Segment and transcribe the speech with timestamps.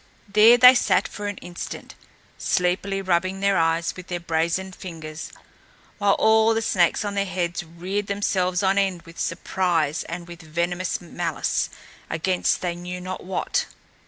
[0.27, 1.93] There they sat for an instant,
[2.39, 5.31] sleepily rubbing their eyes with their brazen fingers,
[5.99, 10.41] while all the snakes on their heads reared themselves on end with surprise and with
[10.41, 11.69] venomous malice
[12.09, 13.67] against they knew not what.